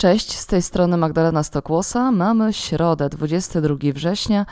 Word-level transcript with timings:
Cześć, 0.00 0.38
z 0.38 0.46
tej 0.46 0.62
strony 0.62 0.96
Magdalena 0.96 1.42
Stokłosa. 1.42 2.12
Mamy 2.12 2.52
środę, 2.52 3.08
22 3.08 3.76
września 3.94 4.46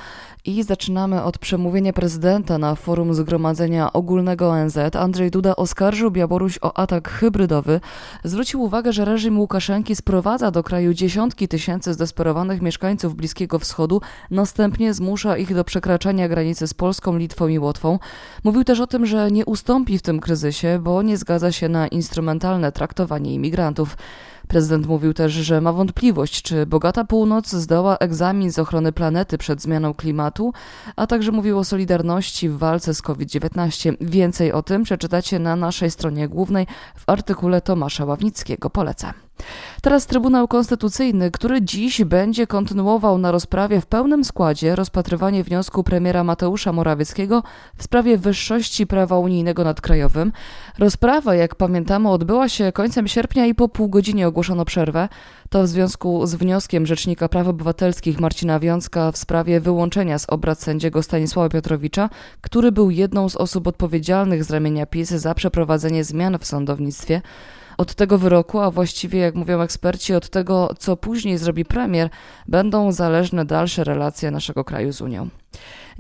i 0.45 0.63
zaczynamy 0.63 1.23
od 1.23 1.39
przemówienia 1.39 1.93
prezydenta 1.93 2.59
na 2.59 2.75
forum 2.75 3.15
Zgromadzenia 3.15 3.93
Ogólnego 3.93 4.51
ONZ. 4.51 4.79
Andrzej 4.99 5.31
Duda 5.31 5.57
oskarżył 5.57 6.11
Białoruś 6.11 6.59
o 6.63 6.79
atak 6.79 7.11
hybrydowy. 7.11 7.81
Zwrócił 8.25 8.63
uwagę, 8.63 8.93
że 8.93 9.05
reżim 9.05 9.39
Łukaszenki 9.39 9.97
sprowadza 9.97 10.51
do 10.51 10.63
kraju 10.63 10.95
dziesiątki 10.95 11.49
tysięcy 11.49 11.95
zdesperowanych 11.95 12.63
mieszkańców 12.63 13.15
Bliskiego 13.15 13.59
Wschodu, 13.59 14.01
następnie 14.31 14.95
zmusza 14.95 15.37
ich 15.37 15.55
do 15.55 15.65
przekraczania 15.65 16.29
granicy 16.29 16.67
z 16.67 16.75
Polską, 16.75 17.17
Litwą 17.17 17.49
i 17.49 17.59
Łotwą. 17.59 17.99
Mówił 18.45 18.65
też 18.65 18.81
o 18.81 18.87
tym, 18.87 19.07
że 19.07 19.31
nie 19.31 19.47
ustąpi 19.47 19.99
w 19.99 20.03
tym 20.03 20.21
kryzysie, 20.21 20.79
bo 20.83 21.03
nie 21.03 21.17
zgadza 21.17 21.53
się 21.53 21.69
na 21.69 21.89
instrumentalne 21.89 22.73
traktowanie 22.73 23.35
imigrantów. 23.35 23.97
Prezydent 24.49 24.87
mówił 24.87 25.15
też, 25.15 25.33
że 25.33 25.61
ma 25.61 25.73
wątpliwość, 25.73 26.43
czy 26.43 26.67
bogata 26.67 27.05
północ 27.05 27.49
zdoła 27.49 27.97
egzamin 27.97 28.53
z 28.53 28.59
ochrony 28.59 28.93
planety 28.93 29.39
przed 29.39 29.63
zmianą 29.63 29.95
klimatu, 29.95 30.53
a 30.97 31.07
także 31.07 31.33
mówił 31.33 31.59
o 31.59 31.65
solidarności 31.65 32.49
w 32.49 32.59
walce 32.59 32.95
z 32.95 33.03
COVID-19. 33.03 33.95
Więcej 34.01 34.53
o 34.53 34.63
tym 34.63 34.83
przeczytacie 34.83 35.39
na 35.39 35.57
naszej 35.57 35.91
stronie 35.91 36.29
głównej 36.29 36.67
w 36.97 37.03
artykule 37.07 37.61
Tomasza 37.61 38.05
Ławnickiego. 38.05 38.71
Polecam. 38.71 39.28
Teraz 39.83 40.07
Trybunał 40.07 40.49
Konstytucyjny, 40.49 41.31
który 41.31 41.63
dziś 41.63 42.05
będzie 42.05 42.47
kontynuował 42.47 43.19
na 43.19 43.31
rozprawie 43.31 43.81
w 43.81 43.87
pełnym 43.87 44.25
składzie 44.25 44.77
rozpatrywanie 44.77 45.45
wniosku 45.45 45.85
premiera 45.85 46.25
Mateusza 46.25 46.73
Morawieckiego 46.73 47.43
w 47.77 47.83
sprawie 47.83 48.19
wyższości 48.19 48.87
prawa 48.87 49.19
unijnego 49.19 49.65
nad 49.65 49.81
krajowym. 49.81 50.33
Rozprawa, 50.79 51.35
jak 51.35 51.55
pamiętamy, 51.55 52.11
odbyła 52.11 52.49
się 52.49 52.73
końcem 52.73 53.09
sierpnia 53.09 53.47
i 53.47 53.55
po 53.55 53.69
pół 53.69 53.89
godzinie 53.89 54.29
ogłoszono 54.29 54.65
przerwę. 54.65 55.09
To 55.51 55.63
w 55.63 55.67
związku 55.67 56.27
z 56.27 56.35
wnioskiem 56.35 56.87
Rzecznika 56.87 57.29
Praw 57.29 57.49
Obywatelskich 57.49 58.21
Marcina 58.21 58.61
Wiącka 58.61 59.13
w 59.13 59.17
sprawie 59.17 59.61
wyłączenia 59.61 60.19
z 60.19 60.27
obrad 60.29 60.63
sędziego 60.63 61.03
Stanisława 61.03 61.49
Piotrowicza, 61.49 62.11
który 62.41 62.73
był 62.73 62.91
jedną 62.91 63.29
z 63.29 63.37
osób 63.37 63.67
odpowiedzialnych 63.67 64.45
z 64.45 64.51
ramienia 64.51 64.87
PiS 64.87 65.09
za 65.09 65.35
przeprowadzenie 65.35 66.05
zmian 66.05 66.39
w 66.39 66.47
sądownictwie. 66.47 67.23
Od 67.79 67.95
tego 67.95 68.19
wyroku, 68.19 68.61
a 68.61 68.71
właściwie, 68.71 69.19
jak 69.19 69.35
mówią 69.35 69.61
eksperci, 69.61 70.15
od 70.15 70.29
tego, 70.29 70.75
co 70.79 70.97
później 70.97 71.39
zrobi 71.39 71.65
premier, 71.65 72.11
będą 72.49 72.93
zależne 72.93 73.45
dalsze 73.45 73.85
relacje 73.85 74.31
naszego 74.31 74.65
kraju 74.65 74.93
z 74.93 75.01
Unią. 75.01 75.29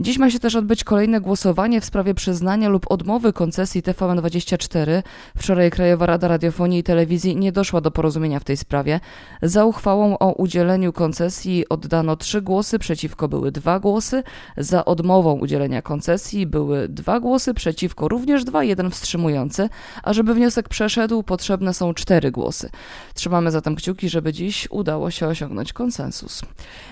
Dziś 0.00 0.18
ma 0.18 0.30
się 0.30 0.38
też 0.38 0.56
odbyć 0.56 0.84
kolejne 0.84 1.20
głosowanie 1.20 1.80
w 1.80 1.84
sprawie 1.84 2.14
przyznania 2.14 2.68
lub 2.68 2.90
odmowy 2.90 3.32
koncesji 3.32 3.82
TVN24. 3.82 5.02
Wczoraj 5.36 5.70
Krajowa 5.70 6.06
Rada 6.06 6.28
Radiofonii 6.28 6.78
i 6.78 6.82
Telewizji 6.82 7.36
nie 7.36 7.52
doszła 7.52 7.80
do 7.80 7.90
porozumienia 7.90 8.40
w 8.40 8.44
tej 8.44 8.56
sprawie. 8.56 9.00
Za 9.42 9.64
uchwałą 9.64 10.18
o 10.18 10.32
udzieleniu 10.32 10.92
koncesji 10.92 11.68
oddano 11.68 12.16
trzy 12.16 12.42
głosy, 12.42 12.78
przeciwko 12.78 13.28
były 13.28 13.52
dwa 13.52 13.80
głosy. 13.80 14.22
Za 14.56 14.84
odmową 14.84 15.32
udzielenia 15.38 15.82
koncesji 15.82 16.46
były 16.46 16.88
dwa 16.88 17.20
głosy, 17.20 17.54
przeciwko 17.54 18.08
również 18.08 18.44
dwa, 18.44 18.64
jeden 18.64 18.90
wstrzymujący. 18.90 19.68
A 20.02 20.12
żeby 20.12 20.34
wniosek 20.34 20.68
przeszedł, 20.68 21.22
potrzebne 21.22 21.74
są 21.74 21.94
cztery 21.94 22.30
głosy. 22.30 22.70
Trzymamy 23.14 23.50
zatem 23.50 23.76
kciuki, 23.76 24.08
żeby 24.08 24.32
dziś 24.32 24.68
udało 24.70 25.10
się 25.10 25.26
osiągnąć 25.26 25.72
konsensus. 25.72 26.42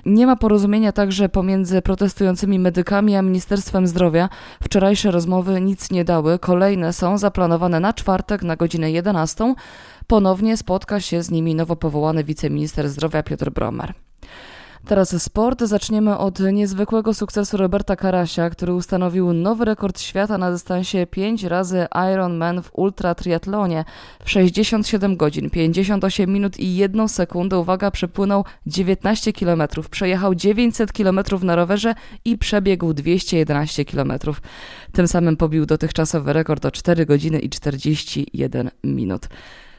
Nie 0.06 0.26
ma 0.26 0.36
porozumienia 0.36 0.92
także 0.92 1.28
pomiędzy 1.28 1.82
protestującymi 1.82 2.58
medykami 2.58 2.95
a 2.96 3.22
Ministerstwem 3.22 3.86
Zdrowia. 3.86 4.28
Wczorajsze 4.62 5.10
rozmowy 5.10 5.60
nic 5.60 5.90
nie 5.90 6.04
dały. 6.04 6.38
Kolejne 6.38 6.92
są 6.92 7.18
zaplanowane 7.18 7.80
na 7.80 7.92
czwartek 7.92 8.42
na 8.42 8.56
godzinę 8.56 8.90
11. 8.90 9.54
Ponownie 10.06 10.56
spotka 10.56 11.00
się 11.00 11.22
z 11.22 11.30
nimi 11.30 11.54
nowo 11.54 11.76
powołany 11.76 12.24
wiceminister 12.24 12.88
zdrowia 12.88 13.22
Piotr 13.22 13.50
Bromer. 13.50 14.05
Teraz 14.86 15.22
sport. 15.22 15.62
Zaczniemy 15.62 16.18
od 16.18 16.40
niezwykłego 16.40 17.14
sukcesu 17.14 17.56
Roberta 17.56 17.96
Karasia, 17.96 18.50
który 18.50 18.74
ustanowił 18.74 19.32
nowy 19.32 19.64
rekord 19.64 20.00
świata 20.00 20.38
na 20.38 20.50
dystansie 20.50 21.06
5 21.06 21.44
razy 21.44 21.86
Ironman 22.14 22.62
w 22.62 22.70
ultra 22.72 23.14
triatlonie. 23.14 23.84
W 24.24 24.30
67 24.30 25.16
godzin, 25.16 25.50
58 25.50 26.32
minut 26.32 26.60
i 26.60 26.76
1 26.76 27.08
sekundę, 27.08 27.58
uwaga, 27.58 27.90
przepłynął 27.90 28.44
19 28.66 29.32
km, 29.32 29.62
przejechał 29.90 30.34
900 30.34 30.92
km 30.92 31.20
na 31.42 31.56
rowerze 31.56 31.94
i 32.24 32.38
przebiegł 32.38 32.92
211 32.92 33.84
km. 33.84 34.12
Tym 34.92 35.08
samym 35.08 35.36
pobił 35.36 35.66
dotychczasowy 35.66 36.32
rekord 36.32 36.64
o 36.64 36.70
4 36.70 37.06
godziny 37.06 37.38
i 37.38 37.50
41 37.50 38.70
minut. 38.84 39.28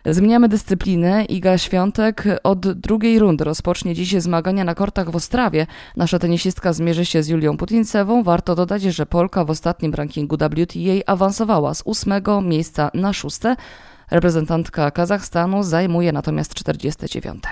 Zmieniamy 0.09 0.49
dyscyplinę. 0.49 1.25
Iga 1.25 1.57
Świątek 1.57 2.23
od 2.43 2.71
drugiej 2.71 3.19
rundy 3.19 3.43
rozpocznie 3.43 3.95
dziś 3.95 4.21
zmagania 4.21 4.63
na 4.63 4.75
kortach 4.75 5.11
w 5.11 5.15
Ostrawie. 5.15 5.67
Nasza 5.95 6.19
tenisistka 6.19 6.73
zmierzy 6.73 7.05
się 7.05 7.23
z 7.23 7.27
Julią 7.27 7.57
Putincewą. 7.57 8.23
Warto 8.23 8.55
dodać, 8.55 8.81
że 8.81 9.05
Polka 9.05 9.45
w 9.45 9.49
ostatnim 9.49 9.93
rankingu 9.93 10.35
WTA 10.35 11.03
awansowała 11.05 11.73
z 11.73 11.81
ósmego 11.85 12.41
miejsca 12.41 12.91
na 12.93 13.13
szóste. 13.13 13.55
Reprezentantka 14.11 14.91
Kazachstanu 14.91 15.63
zajmuje 15.63 16.11
natomiast 16.11 16.53
49. 16.53 17.43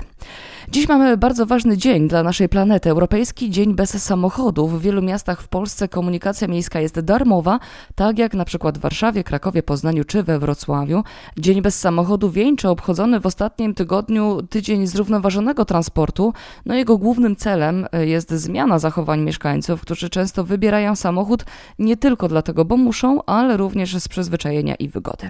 Dziś 0.70 0.88
mamy 0.88 1.18
bardzo 1.18 1.46
ważny 1.46 1.78
dzień 1.78 2.08
dla 2.08 2.24
naszej 2.24 2.50
planety. 2.50 2.90
Europejski 2.90 3.50
Dzień 3.50 3.76
bez 3.76 4.04
samochodów. 4.04 4.80
W 4.80 4.82
wielu 4.82 5.02
miastach 5.02 5.42
w 5.42 5.48
Polsce 5.48 5.88
komunikacja 5.88 6.48
miejska 6.48 6.80
jest 6.80 7.00
darmowa, 7.00 7.60
tak 7.96 8.18
jak 8.18 8.34
na 8.34 8.46
przykład 8.46 8.78
w 8.78 8.82
Warszawie, 8.82 9.24
Krakowie, 9.24 9.64
Poznaniu 9.64 10.04
czy 10.04 10.24
we 10.24 10.40
Wrocławiu. 10.40 11.04
Dzień 11.38 11.62
bez 11.62 11.80
samochodu 11.80 12.32
wieńczy 12.32 12.70
obchodzony 12.70 13.20
w 13.20 13.26
ostatnim 13.26 13.74
tygodniu 13.74 14.42
tydzień 14.50 14.88
zrównoważonego 14.88 15.66
transportu. 15.66 16.34
No 16.66 16.76
jego 16.76 16.98
głównym 16.98 17.36
celem 17.36 17.88
jest 17.94 18.32
zmiana 18.32 18.80
zachowań 18.80 19.22
mieszkańców, 19.22 19.82
którzy 19.82 20.10
często 20.10 20.44
wybierają 20.44 20.96
samochód 20.96 21.46
nie 21.80 21.98
tylko 21.98 22.28
dlatego, 22.28 22.66
bo 22.66 22.78
muszą, 22.78 23.24
ale 23.26 23.58
również 23.58 23.98
z 23.98 24.08
przyzwyczajenia 24.08 24.76
i 24.76 24.90
wygody. 24.90 25.30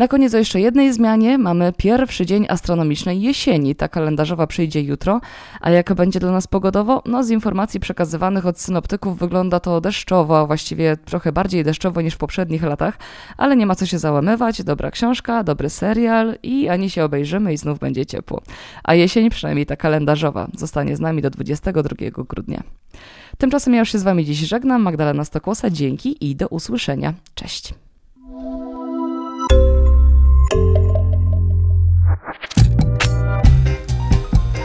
Na 0.00 0.08
koniec 0.08 0.34
o 0.34 0.38
jeszcze 0.38 0.60
jednej 0.60 0.92
zmianie. 0.92 1.38
Mamy 1.38 1.72
pierwszy 1.76 2.26
dzień 2.26 2.46
astronomicznej 2.48 3.22
jesieni. 3.22 3.74
Ta 3.74 3.88
kalendarzowa 3.88 4.46
przyjdzie 4.46 4.80
jutro. 4.80 5.20
A 5.60 5.70
jak 5.70 5.94
będzie 5.94 6.20
dla 6.20 6.32
nas 6.32 6.46
pogodowo? 6.46 7.02
No 7.06 7.24
z 7.24 7.30
informacji 7.30 7.80
przekazywanych 7.80 8.46
od 8.46 8.60
synoptyków 8.60 9.18
wygląda 9.18 9.60
to 9.60 9.80
deszczowo, 9.80 10.38
a 10.38 10.46
właściwie 10.46 10.96
trochę 10.96 11.32
bardziej 11.32 11.64
deszczowo 11.64 12.00
niż 12.00 12.14
w 12.14 12.18
poprzednich 12.18 12.62
latach, 12.62 12.98
ale 13.36 13.56
nie 13.56 13.66
ma 13.66 13.74
co 13.74 13.86
się 13.86 13.98
załamywać. 13.98 14.62
Dobra 14.62 14.90
książka, 14.90 15.44
dobry 15.44 15.70
serial 15.70 16.38
i 16.42 16.68
ani 16.68 16.90
się 16.90 17.04
obejrzymy 17.04 17.52
i 17.52 17.56
znów 17.56 17.78
będzie 17.78 18.06
ciepło. 18.06 18.42
A 18.84 18.94
jesień, 18.94 19.30
przynajmniej 19.30 19.66
ta 19.66 19.76
kalendarzowa, 19.76 20.48
zostanie 20.56 20.96
z 20.96 21.00
nami 21.00 21.22
do 21.22 21.30
22 21.30 22.24
grudnia. 22.28 22.62
Tymczasem 23.38 23.74
ja 23.74 23.80
już 23.80 23.92
się 23.92 23.98
z 23.98 24.02
Wami 24.02 24.24
dziś 24.24 24.38
żegnam. 24.38 24.82
Magdalena 24.82 25.24
Stokłosa, 25.24 25.70
dzięki 25.70 26.30
i 26.30 26.36
do 26.36 26.48
usłyszenia. 26.48 27.14
Cześć. 27.34 27.74